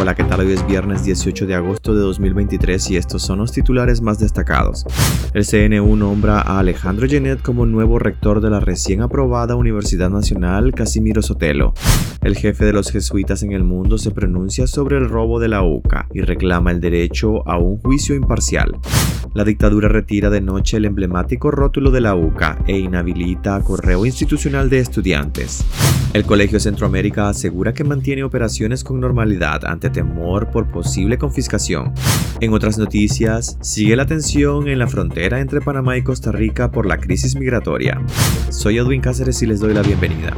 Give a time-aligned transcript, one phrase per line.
[0.00, 0.40] Hola, ¿qué tal?
[0.40, 4.86] Hoy es viernes 18 de agosto de 2023 y estos son los titulares más destacados.
[5.34, 10.72] El CNU nombra a Alejandro Genet como nuevo rector de la recién aprobada Universidad Nacional
[10.72, 11.74] Casimiro Sotelo.
[12.22, 15.62] El jefe de los jesuitas en el mundo se pronuncia sobre el robo de la
[15.62, 18.78] UCA y reclama el derecho a un juicio imparcial.
[19.34, 24.70] La dictadura retira de noche el emblemático rótulo de la UCA e inhabilita correo institucional
[24.70, 25.62] de estudiantes.
[26.12, 31.92] El Colegio Centroamérica asegura que mantiene operaciones con normalidad ante temor por posible confiscación.
[32.40, 36.84] En otras noticias, sigue la tensión en la frontera entre Panamá y Costa Rica por
[36.84, 38.02] la crisis migratoria.
[38.48, 40.36] Soy Edwin Cáceres y les doy la bienvenida.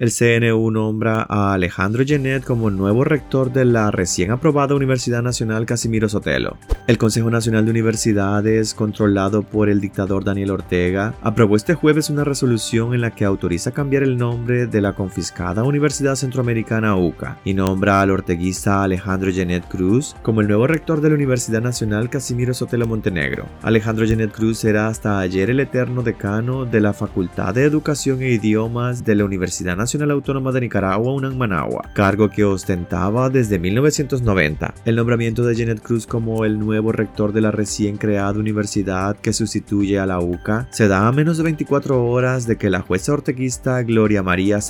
[0.00, 5.64] El CNU nombra a Alejandro Genet como nuevo rector de la recién aprobada Universidad Nacional
[5.64, 6.56] Casimiro Sotelo.
[6.88, 12.24] El Consejo Nacional de Universidades, controlado por el dictador Daniel Ortega, aprobó este jueves una
[12.24, 17.52] resolución en la que autoriza cambiar el nombre de la confiscada Universidad Centroamericana UCA y
[17.52, 22.54] nombra al orteguista Alejandro Genet Cruz como el nuevo rector de la Universidad Nacional Casimiro
[22.54, 23.44] Sotelo Montenegro.
[23.60, 28.30] Alejandro Genet Cruz era hasta ayer el eterno decano de la Facultad de Educación e
[28.30, 34.72] Idiomas de la Universidad Nacional Autónoma de Nicaragua, UNAM Managua, cargo que ostentaba desde 1990.
[34.86, 39.34] El nombramiento de Genet Cruz como el nuevo rector de la recién creada universidad que
[39.34, 43.12] sustituye a la UCA se da a menos de 24 horas de que la jueza
[43.12, 44.62] orteguista Gloria María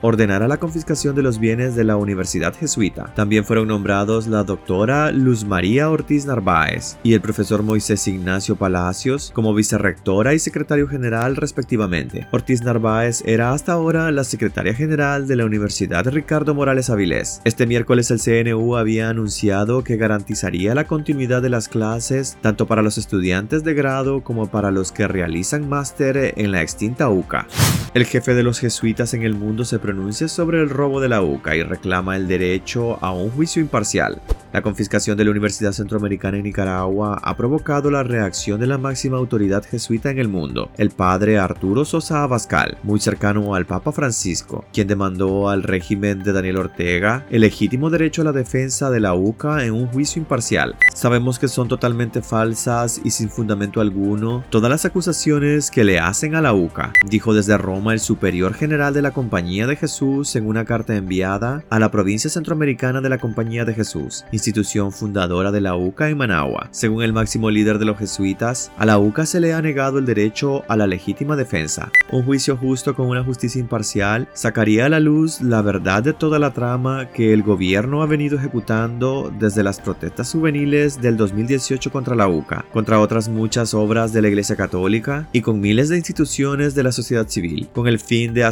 [0.00, 3.12] Ordenara la confiscación de los bienes de la Universidad Jesuita.
[3.14, 9.30] También fueron nombrados la doctora Luz María Ortiz Narváez y el profesor Moisés Ignacio Palacios
[9.34, 12.26] como vicerrectora y secretario general respectivamente.
[12.30, 17.42] Ortiz Narváez era hasta ahora la secretaria general de la Universidad Ricardo Morales Avilés.
[17.44, 22.80] Este miércoles el CNU había anunciado que garantizaría la continuidad de las clases tanto para
[22.80, 27.46] los estudiantes de grado como para los que realizan máster en la extinta UCA.
[27.94, 31.20] El jefe de los jesuitas en el mundo se pronuncia sobre el robo de la
[31.20, 34.22] UCA y reclama el derecho a un juicio imparcial.
[34.52, 39.16] La confiscación de la Universidad Centroamericana en Nicaragua ha provocado la reacción de la máxima
[39.16, 44.66] autoridad jesuita en el mundo, el padre Arturo Sosa Abascal, muy cercano al Papa Francisco,
[44.72, 49.14] quien demandó al régimen de Daniel Ortega el legítimo derecho a la defensa de la
[49.14, 50.76] UCA en un juicio imparcial.
[50.94, 56.34] Sabemos que son totalmente falsas y sin fundamento alguno todas las acusaciones que le hacen
[56.34, 60.66] a la UCA, dijo desde Roma el superior general de la de Jesús en una
[60.66, 65.74] carta enviada a la provincia centroamericana de la Compañía de Jesús, institución fundadora de la
[65.74, 66.68] UCA en Managua.
[66.70, 70.04] Según el máximo líder de los jesuitas, a la UCA se le ha negado el
[70.04, 71.90] derecho a la legítima defensa.
[72.10, 76.38] Un juicio justo con una justicia imparcial sacaría a la luz la verdad de toda
[76.38, 82.14] la trama que el gobierno ha venido ejecutando desde las protestas juveniles del 2018 contra
[82.14, 86.74] la UCA, contra otras muchas obras de la Iglesia Católica y con miles de instituciones
[86.74, 88.44] de la sociedad civil, con el fin de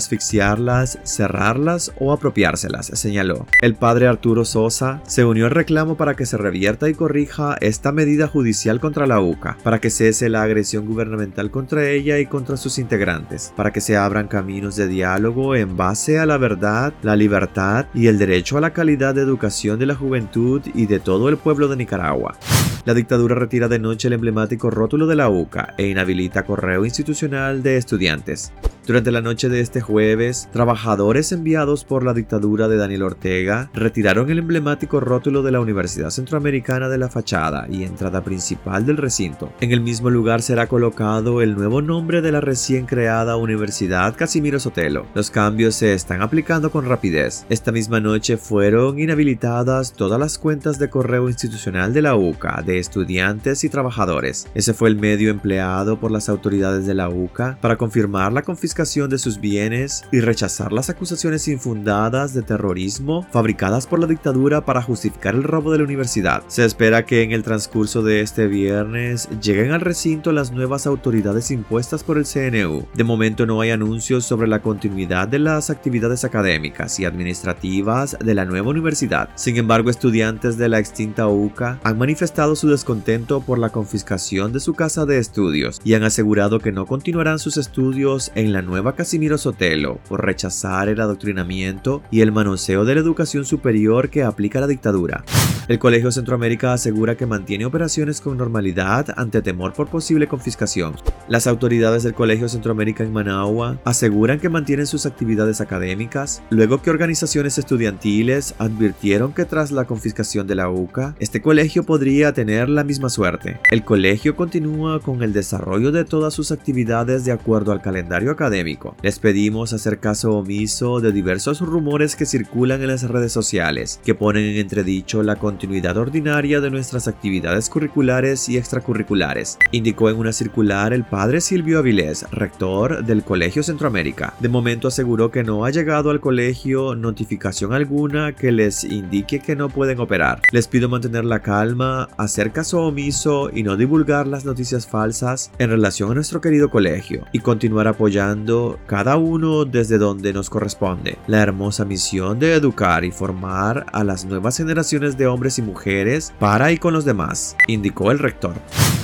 [1.05, 3.47] cerrarlas o apropiárselas, señaló.
[3.61, 7.93] El padre Arturo Sosa se unió al reclamo para que se revierta y corrija esta
[7.93, 12.57] medida judicial contra la UCA, para que cese la agresión gubernamental contra ella y contra
[12.57, 17.17] sus integrantes, para que se abran caminos de diálogo en base a la verdad, la
[17.17, 21.29] libertad y el derecho a la calidad de educación de la juventud y de todo
[21.29, 22.37] el pueblo de Nicaragua.
[22.85, 27.63] La dictadura retira de noche el emblemático rótulo de la UCA e inhabilita correo institucional
[27.63, 28.53] de estudiantes.
[28.87, 34.31] Durante la noche de este jueves, trabajadores enviados por la dictadura de Daniel Ortega retiraron
[34.31, 39.53] el emblemático rótulo de la Universidad Centroamericana de la fachada y entrada principal del recinto.
[39.61, 44.59] En el mismo lugar será colocado el nuevo nombre de la recién creada Universidad Casimiro
[44.59, 45.07] Sotelo.
[45.15, 47.47] Los cambios se están aplicando con rapidez.
[47.49, 52.79] Esta misma noche fueron inhabilitadas todas las cuentas de correo institucional de la UCA, de
[52.79, 54.49] estudiantes y trabajadores.
[54.55, 59.11] Ese fue el medio empleado por las autoridades de la UCA para confirmar la confiscación
[59.11, 64.81] de sus bienes y rechazar las acusaciones infundadas de terrorismo fabricadas por la dictadura para
[64.81, 66.43] justificar el robo de la universidad.
[66.47, 71.51] Se espera que en el transcurso de este viernes lleguen al recinto las nuevas autoridades
[71.51, 72.87] impuestas por el CNU.
[72.95, 78.35] De momento no hay anuncios sobre la continuidad de las actividades académicas y administrativas de
[78.35, 79.29] la nueva universidad.
[79.35, 84.61] Sin embargo, estudiantes de la extinta UCA han manifestado su descontento por la confiscación de
[84.61, 88.95] su casa de estudios y han asegurado que no continuarán sus estudios en la nueva
[88.95, 94.69] Casimiro Sotelo rechazar el adoctrinamiento y el manoseo de la educación superior que aplica la
[94.69, 95.25] dictadura.
[95.67, 100.95] El Colegio Centroamérica asegura que mantiene operaciones con normalidad ante temor por posible confiscación.
[101.29, 106.91] Las autoridades del Colegio Centroamérica en Managua aseguran que mantienen sus actividades académicas, luego que
[106.91, 112.83] organizaciones estudiantiles advirtieron que tras la confiscación de la UCA, este colegio podría tener la
[112.83, 113.61] misma suerte.
[113.71, 118.97] El colegio continúa con el desarrollo de todas sus actividades de acuerdo al calendario académico.
[119.03, 124.15] Les pedimos hacer caso omiso de diversos rumores que circulan en las redes sociales, que
[124.15, 130.33] ponen en entredicho la continuidad ordinaria de nuestras actividades curriculares y extracurriculares, indicó en una
[130.33, 134.35] circular el padre Silvio Avilés, rector del Colegio Centroamérica.
[134.41, 139.57] De momento aseguró que no ha llegado al colegio notificación alguna que les indique que
[139.57, 140.43] no pueden operar.
[140.53, 145.71] Les pido mantener la calma, hacer caso omiso y no divulgar las noticias falsas en
[145.71, 151.41] relación a nuestro querido colegio y continuar apoyando cada uno desde donde nos corresponde la
[151.41, 156.73] hermosa misión de educar y formar a las nuevas generaciones de hombres y mujeres para
[156.73, 158.55] y con los demás, indicó el rector.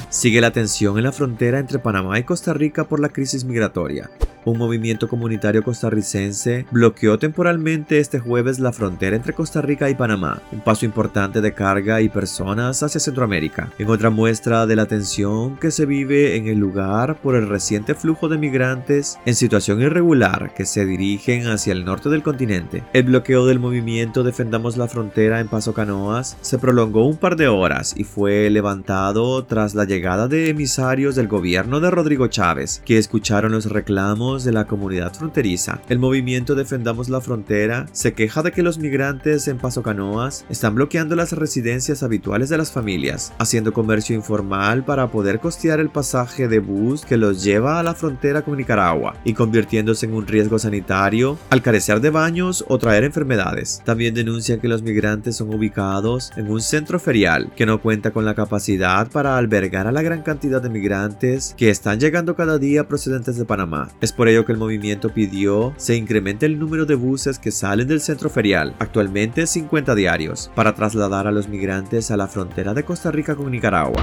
[0.08, 4.11] Sigue la tensión en la frontera entre Panamá y Costa Rica por la crisis migratoria
[4.47, 10.41] un movimiento comunitario costarricense bloqueó temporalmente este jueves la frontera entre Costa Rica y Panamá,
[10.53, 15.57] un paso importante de carga y personas hacia Centroamérica, en otra muestra de la tensión
[15.57, 20.55] que se vive en el lugar por el reciente flujo de migrantes en situación irregular
[20.55, 22.85] que se dirigen hacia el norte del continente.
[22.93, 27.49] El bloqueo del movimiento Defendamos la Frontera en Paso Canoas se prolongó un par de
[27.49, 32.99] horas y fue levantado tras la llegada de emisarios del gobierno de Rodrigo Chávez, que
[32.99, 35.81] escucharon los reclamos de la comunidad fronteriza.
[35.88, 40.75] El movimiento Defendamos la Frontera se queja de que los migrantes en Paso Canoas están
[40.75, 46.49] bloqueando las residencias habituales de las familias, haciendo comercio informal para poder costear el pasaje
[46.49, 50.59] de bus que los lleva a la frontera con Nicaragua y convirtiéndose en un riesgo
[50.59, 53.83] sanitario al carecer de baños o traer enfermedades.
[53.85, 58.25] También denuncian que los migrantes son ubicados en un centro ferial que no cuenta con
[58.25, 62.88] la capacidad para albergar a la gran cantidad de migrantes que están llegando cada día
[62.88, 63.88] procedentes de Panamá.
[64.00, 67.88] Es por ello que el movimiento pidió se incremente el número de buses que salen
[67.88, 72.84] del centro ferial, actualmente 50 diarios, para trasladar a los migrantes a la frontera de
[72.84, 74.02] Costa Rica con Nicaragua.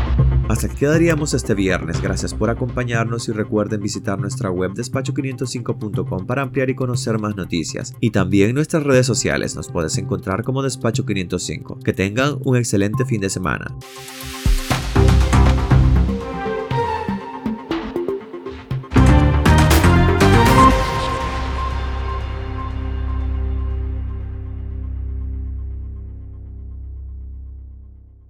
[0.49, 2.01] Hasta aquí quedaríamos este viernes.
[2.01, 7.93] Gracias por acompañarnos y recuerden visitar nuestra web despacho505.com para ampliar y conocer más noticias.
[7.99, 11.79] Y también nuestras redes sociales nos puedes encontrar como Despacho 505.
[11.79, 13.75] Que tengan un excelente fin de semana.